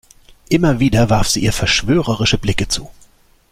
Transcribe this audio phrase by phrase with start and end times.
[0.49, 2.89] Immer wieder warf sie ihr verschwörerische Blicke zu.